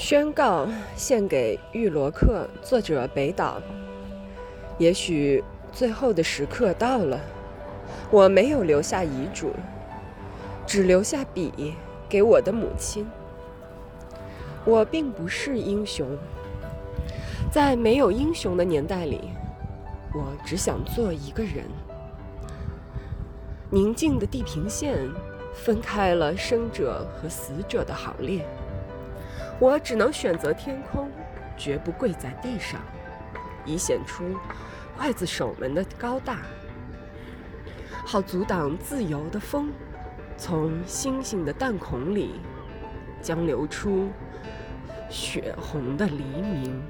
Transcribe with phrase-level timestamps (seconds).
[0.00, 3.60] 宣告献给玉罗克，作者北岛。
[4.78, 7.20] 也许最后的时刻到了，
[8.10, 9.52] 我没有留下遗嘱，
[10.66, 11.74] 只留下笔
[12.08, 13.06] 给我的母亲。
[14.64, 16.16] 我并不是英雄，
[17.52, 19.20] 在没有英雄的年代里，
[20.14, 21.66] 我只想做一个人。
[23.68, 24.98] 宁静的地平线
[25.52, 28.42] 分开了生者和死者的行列。
[29.60, 31.10] 我只能选择天空，
[31.54, 32.80] 绝不跪在地上，
[33.66, 34.24] 以显出
[34.98, 36.38] 刽子手们的高大，
[38.06, 39.70] 好阻挡自由的风
[40.34, 42.40] 从星星的弹孔里
[43.20, 44.08] 将流出
[45.10, 46.82] 血红的黎明。